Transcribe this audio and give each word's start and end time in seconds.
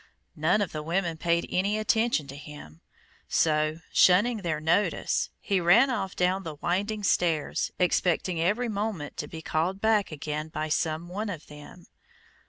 None 0.35 0.63
of 0.63 0.71
the 0.71 0.81
women 0.81 1.15
paid 1.17 1.45
any 1.51 1.77
attention 1.77 2.25
to 2.29 2.35
him; 2.35 2.81
so, 3.27 3.81
shunning 3.93 4.37
their 4.37 4.59
notice, 4.59 5.29
he 5.39 5.61
ran 5.61 5.91
off 5.91 6.15
down 6.15 6.41
the 6.41 6.55
winding 6.55 7.03
stairs, 7.03 7.69
expecting 7.77 8.41
every 8.41 8.67
moment 8.67 9.15
to 9.17 9.27
be 9.27 9.43
called 9.43 9.79
back 9.79 10.11
again 10.11 10.47
by 10.47 10.69
some 10.69 11.07
one 11.07 11.29
of 11.29 11.45
them. 11.45 11.85